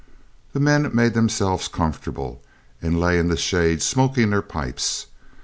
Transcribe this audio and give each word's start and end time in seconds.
The 0.53 0.59
men 0.59 0.89
made 0.95 1.13
themselves 1.13 1.67
comfortable, 1.67 2.41
and 2.81 2.99
lay 2.99 3.19
in 3.19 3.27
the 3.27 3.37
shade 3.37 3.83
smoking 3.83 4.31
their 4.31 4.41
pipes. 4.41 5.05